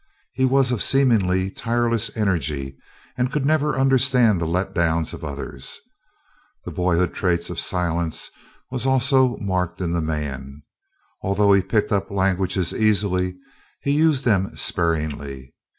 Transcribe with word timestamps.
He 0.33 0.45
was 0.45 0.71
of 0.71 0.81
seemingly 0.81 1.51
tireless 1.51 2.09
energy, 2.17 2.75
and 3.15 3.29
never 3.45 3.73
could 3.73 3.79
understand 3.79 4.41
the 4.41 4.47
let 4.47 4.73
downs 4.73 5.13
of 5.13 5.23
others. 5.23 5.79
The 6.65 6.71
boyhood 6.71 7.13
trait 7.13 7.51
of 7.51 7.59
silence 7.59 8.31
was 8.71 8.87
also 8.87 9.37
marked 9.37 9.79
in 9.79 9.93
the 9.93 10.01
man. 10.01 10.63
Although 11.21 11.53
he 11.53 11.61
picked 11.61 11.91
up 11.91 12.09
languages 12.09 12.73
easily, 12.73 13.37
he 13.83 13.91
used 13.91 14.25
them 14.25 14.55
sparingly. 14.55 15.53